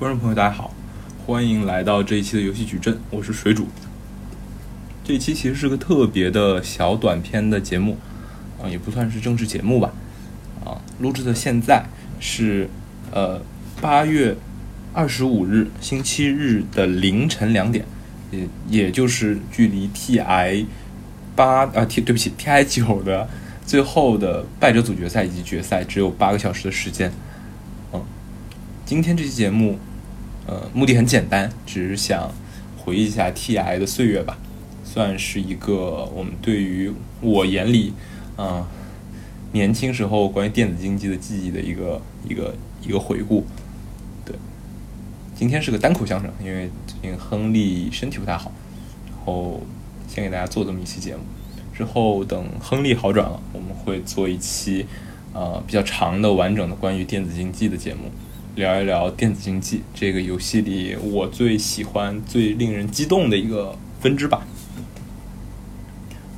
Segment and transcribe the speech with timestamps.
[0.00, 0.72] 观众朋友，大家好，
[1.26, 3.66] 欢迎来到这一期的游戏矩阵，我是水煮。
[5.04, 7.98] 这一期其实是个特别的小短片的节目，
[8.58, 9.92] 啊，也不算是正式节目吧，
[10.64, 11.84] 啊，录制的现在
[12.18, 12.66] 是
[13.12, 13.42] 呃
[13.82, 14.34] 八月
[14.94, 17.84] 二十五日星期日的凌晨两点，
[18.30, 20.64] 也也就是距离 TI
[21.36, 23.28] 八啊 T 对不起 TI 九的
[23.66, 27.12] 最后的败者组决赛以及决赛只有八个小时的时间。
[28.86, 29.78] 今天这期节目，
[30.50, 32.28] 呃，目的很简单，只是想
[32.76, 34.36] 回忆一下 TI 的岁月吧，
[34.82, 37.92] 算是一个我们对于我眼里，
[38.34, 38.66] 啊，
[39.52, 42.52] 年轻时候关于电子竞技的记忆的一个一个
[42.84, 43.46] 一个回顾。
[44.24, 44.34] 对，
[45.36, 48.50] 今天是个单口相声，因为最近亨利身体不太好，
[49.06, 49.62] 然后
[50.08, 51.22] 先给大家做这么一期节目，
[51.72, 54.84] 之后等亨利好转了，我们会做一期
[55.32, 58.10] 呃比较长的完整的关于电子竞技的节目。
[58.60, 64.46] 聊一聊电子竞技这个游戏里我最喜欢、最令人激动的一个分支吧。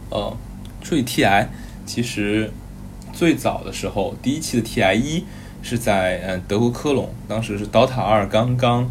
[0.09, 0.37] 呃，
[0.85, 1.49] 说起 TI，
[1.85, 2.53] 其实
[3.13, 5.25] 最早的时候，第一期的 TI 一
[5.63, 8.89] 是在嗯德国科隆，当时是 DOTA 二刚刚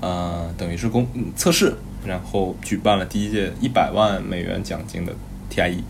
[0.00, 1.74] 呃等于是公测试，
[2.06, 5.12] 然后举办了第一届一百万美元奖金的
[5.50, 5.82] TI 一，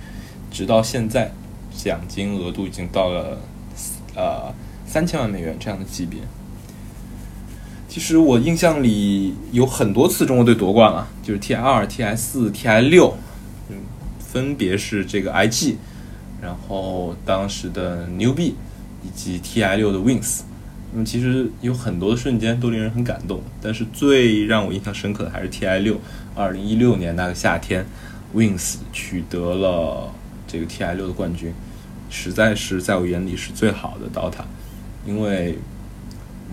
[0.50, 1.33] 直到现在
[1.77, 3.39] 奖金额度已经到了
[4.14, 4.55] 呃
[4.86, 6.20] 三千万美元这样的级别。
[7.98, 13.12] 其实我印象里有很多次中国队夺冠了，就是 T I 二、T I 四、T I 六，
[13.68, 13.74] 嗯，
[14.20, 15.78] 分别是这个 I G，
[16.41, 18.52] 然后当时的 NewB
[19.02, 20.42] 以及 T I 六的 Wins，
[20.92, 26.00] 那么其实有很多的瞬间都令人很感动，但是最让我印象深刻的还是 T I 六，
[26.36, 27.84] 二零一六年那个夏天
[28.32, 30.14] ，Wins 取得了
[30.46, 31.52] 这个 T I 六的冠军，
[32.08, 34.44] 实在是在我眼里是最好的 DOTA，
[35.04, 35.58] 因为。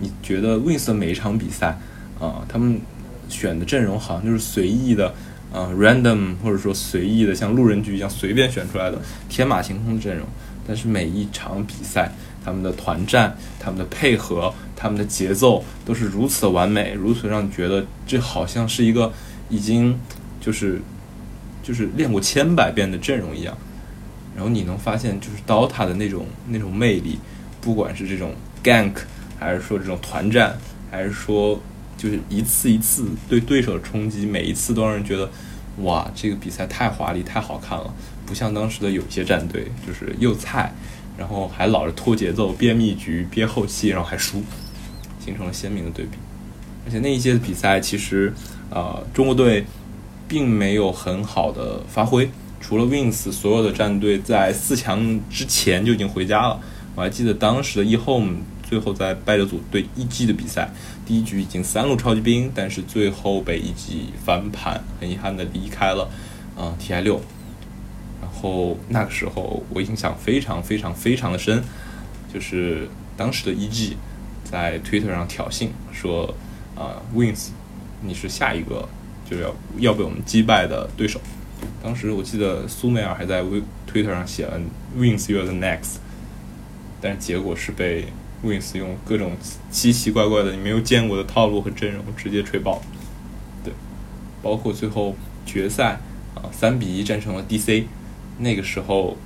[0.00, 1.78] 你觉得 Wins 的每一场比赛
[2.20, 2.80] 啊，他们
[3.28, 5.14] 选的阵容好像就是随意的
[5.52, 10.26] 啊，random 或者说随意的，像路人局一样随便选出来的天马行空的阵容。
[10.68, 12.12] 但是每一场比赛，
[12.44, 19.12] 他们的团战、他们的配合、他们的节奏都是如此的完美，如此让你觉得这好像是一个
[19.48, 19.96] 已经
[20.40, 20.80] 就是
[21.62, 23.56] 就是练过千百遍的阵容一样。
[24.34, 27.18] 然后你能发现，就是 DOTA 的那种那种魅力，
[27.60, 28.92] 不管是这种 gank。
[29.38, 30.56] 还是说这种团战，
[30.90, 31.60] 还是说
[31.96, 35.28] 就是一次一次对对手的冲击，每一次都让人觉得，
[35.82, 37.92] 哇，这个比赛太华丽、太好看了，
[38.24, 40.72] 不像当时的有些战队，就是又菜，
[41.18, 44.42] 然后还老是拖节奏、憋密局、憋后期，然后还输，
[45.24, 46.12] 形成了鲜明的对比。
[46.86, 48.32] 而且那一届的比赛，其实
[48.70, 49.64] 啊，中国队
[50.28, 52.30] 并没有很好的发挥，
[52.60, 56.60] 除了 Wins，所有的战队在四强之前就已经回家了。
[56.94, 58.36] 我还记得当时的 eHome。
[58.68, 60.68] 最后在败者组对一 G 的比赛，
[61.06, 66.10] 第一局已经三路超级兵，但是最后被一 G 翻盘，很遗憾的离开了
[66.56, 67.20] 啊 TI 六。
[68.20, 71.62] 然后那个时候我印象非常非常非常的深，
[72.34, 73.96] 就是当时的一 G
[74.42, 76.34] 在 Twitter 上挑衅说
[76.74, 77.50] 啊 Wins，
[78.02, 78.88] 你是下一个
[79.30, 81.20] 就要要被我们击败的对手。
[81.80, 84.60] 当时我记得苏美尔还在 Twitter 上写了
[84.98, 85.98] Wins you're the next，
[87.00, 88.06] 但是结果是被。
[88.46, 89.32] Wins 用各种
[89.70, 92.80] 奇奇怪怪的你没有见过的套路和阵容直接吹爆，
[93.64, 93.72] 对，
[94.42, 95.14] 包括最后
[95.44, 95.98] 决赛
[96.34, 97.84] 啊三比一战胜了 DC，
[98.38, 99.16] 那个时候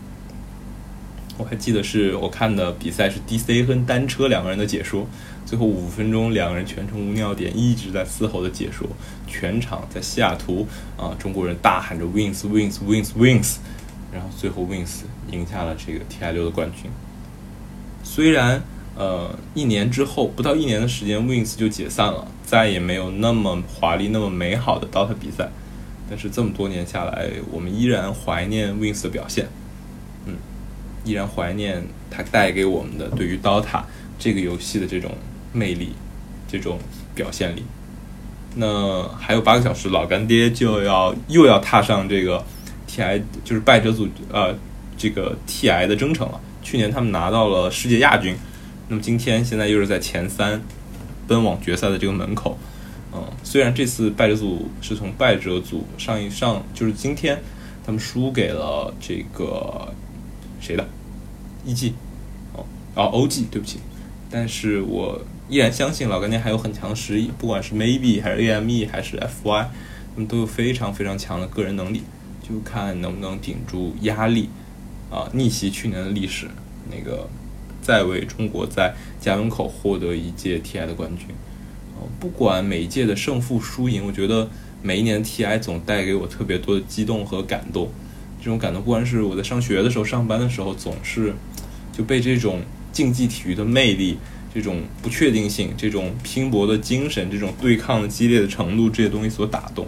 [1.37, 5.07] 我还记得是我看的比赛是 DC 跟单车两个人的解说，
[5.45, 8.89] 最后五分钟两个人全程无尿点一直在嘶吼的解说，
[9.27, 10.67] 全场在西雅图
[10.97, 13.57] 啊中国人大喊着 Wins Wins Wins Wins，
[14.13, 16.91] 然后最后 Wins 赢下了这个 TI 六的冠军，
[18.03, 18.63] 虽然。
[18.97, 25.49] 呃，一年之后，不到一年的时间，Wings 就解散了，再也没有那么华丽、那么美好的 DOTA 比赛。
[26.09, 29.49] 但是这么多年下来，我们依然怀念 Wings 的表现，
[30.27, 30.35] 嗯，
[31.05, 33.83] 依然怀念它带给我们的对于 DOTA
[34.19, 35.13] 这个游戏的这种
[35.53, 35.95] 魅力、
[36.47, 36.79] 这种
[37.15, 37.65] 表现力。
[38.57, 42.45] 那还有八个小时，老干爹就要又要踏上这个
[42.87, 44.55] TI，就是败者组呃
[44.99, 46.41] 这个 TI 的征程了。
[46.61, 48.37] 去年他们拿到了世界亚军。
[48.91, 50.61] 那么今天现在又是在前三
[51.29, 52.59] 奔往决赛的这个门口，
[53.13, 57.41] 嗯，虽然这次败者组是从败者组上一上，就是今天
[57.87, 59.95] 他们输给了这个
[60.61, 60.85] 谁的
[61.65, 61.95] E.G.
[62.53, 62.67] 哦，
[62.97, 63.47] 哦 O.G.
[63.49, 63.79] 对不起，
[64.29, 68.87] 但是我依然相信老干爹还有很强的实力，不管是 Maybe 还是 A.M.E.
[68.87, 69.71] 还是 F.Y.
[70.15, 72.03] 他们都有非常非常强的个人能力，
[72.43, 74.49] 就看能不能顶住压力
[75.13, 76.49] 啊，逆袭去年的历史
[76.91, 77.29] 那个。
[77.81, 81.27] 再为中国在家门口获得一届 TI 的冠军，
[82.19, 84.49] 不管每一届的胜负输赢，我觉得
[84.83, 87.91] 每一年 TI 总带给我特别多的激动和感动。
[88.39, 91.35] 这种感动，不管是我在上学的时候、上班的时候，总是
[91.93, 94.17] 就被这种竞技体育的魅力、
[94.55, 99.87] 这种不确定性、这种拼搏的精神、这种对抗的激烈的程度这些东西所打动。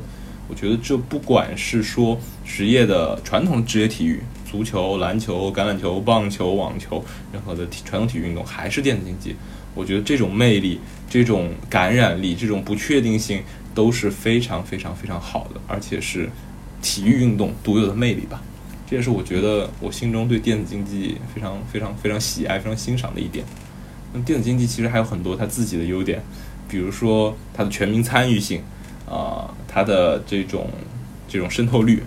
[0.49, 4.21] 我觉得这不管是说职业的传统职业体育，
[4.53, 7.03] 足球、篮球、橄榄球、棒球、网球，
[7.33, 9.35] 任何的体传统体育运动，还是电子竞技，
[9.75, 10.79] 我觉得这种魅力、
[11.09, 13.43] 这种感染力、这种不确定性
[13.75, 16.29] 都是非常非常非常好的，而且是
[16.83, 18.43] 体育运动独有的魅力吧。
[18.87, 23.43] 这也是我觉得我心中对电子竞技非常非常非常喜爱、非常欣赏的一点。
[24.13, 26.23] 那电子竞技其实还有很多它自己的优点，
[26.69, 28.61] 比如说它的全民参与性，
[29.09, 30.69] 啊，它的这种
[31.27, 32.03] 这种渗透率。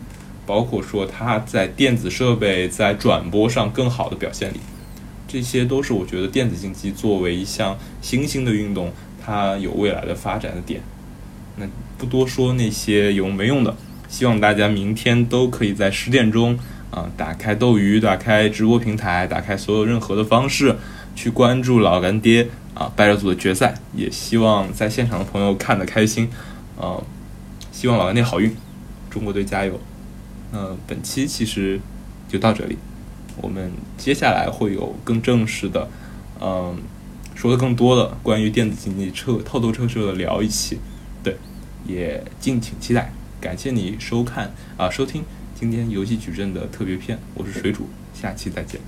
[0.46, 4.60] 包括说它在电子设备在转播上更好的表现力，
[5.28, 8.92] 这些都是我觉得电子竞技作为一项新兴的运动，
[9.24, 10.82] 它有未来的发展的点。
[11.58, 11.66] 那
[11.98, 13.76] 不多说那些有没用的，
[14.08, 16.60] 希望大家明天都可以在十点钟
[16.92, 20.76] 啊，打开斗鱼，打开直播平台，打开所有任何的方式
[21.16, 23.74] 去关注老干爹啊，拜热组的决赛。
[23.96, 26.30] 也希望在现场的朋友看得开心
[26.80, 27.02] 啊，
[27.72, 28.54] 希望老干爹好运，
[29.10, 29.80] 中国队加油！
[30.58, 31.82] 嗯，本期其实
[32.30, 32.78] 就到这里，
[33.42, 35.90] 我们接下来会有更正式的，
[36.40, 36.78] 嗯，
[37.36, 40.78] 说的更多的关于电子竞技车透透彻彻的聊一期，
[41.22, 41.36] 对，
[41.86, 43.12] 也敬请期待。
[43.42, 45.24] 感谢你收看啊收听
[45.54, 48.80] 今天游戏矩阵的特别篇，我是水煮，下期再见。